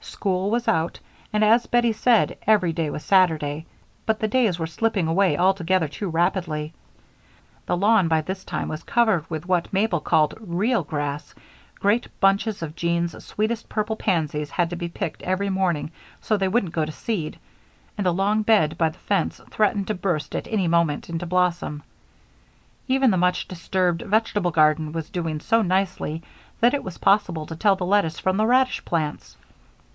School 0.00 0.50
was 0.50 0.66
out, 0.66 0.98
and, 1.32 1.44
as 1.44 1.66
Bettie 1.66 1.92
said, 1.92 2.38
every 2.44 2.72
day 2.72 2.90
was 2.90 3.04
Saturday, 3.04 3.66
but 4.04 4.18
the 4.18 4.26
days 4.26 4.58
were 4.58 4.66
slipping 4.66 5.06
away 5.06 5.36
altogether 5.38 5.86
too 5.86 6.08
rapidly. 6.08 6.72
The 7.66 7.76
lawn, 7.76 8.08
by 8.08 8.22
this 8.22 8.42
time, 8.42 8.68
was 8.68 8.82
covered 8.82 9.28
with 9.30 9.46
what 9.46 9.72
Mabel 9.72 10.00
called 10.00 10.34
"real 10.40 10.82
grass," 10.82 11.34
great 11.78 12.08
bunches 12.20 12.62
of 12.62 12.74
Jean's 12.74 13.22
sweetest 13.24 13.68
purple 13.68 13.94
pansies 13.94 14.50
had 14.50 14.70
to 14.70 14.76
be 14.76 14.88
picked 14.88 15.22
every 15.22 15.50
morning 15.50 15.92
so 16.20 16.36
they 16.36 16.48
wouldn't 16.48 16.72
go 16.74 16.84
to 16.84 16.90
seed, 16.90 17.38
and 17.96 18.04
the 18.04 18.12
long 18.12 18.42
bed 18.42 18.76
by 18.76 18.88
the 18.88 18.98
fence 18.98 19.40
threatened 19.50 19.86
to 19.86 19.94
burst 19.94 20.34
at 20.34 20.48
any 20.48 20.66
moment 20.66 21.08
into 21.08 21.26
blossom. 21.26 21.80
Even 22.88 23.12
the 23.12 23.16
much 23.18 23.46
disturbed 23.46 24.02
vegetable 24.02 24.50
garden 24.50 24.90
was 24.92 25.10
doing 25.10 25.38
so 25.38 25.62
nicely 25.62 26.22
that 26.60 26.74
it 26.74 26.82
was 26.82 26.98
possible 26.98 27.46
to 27.46 27.54
tell 27.54 27.76
the 27.76 27.86
lettuce 27.86 28.18
from 28.18 28.36
the 28.36 28.46
radish 28.46 28.84
plants. 28.84 29.36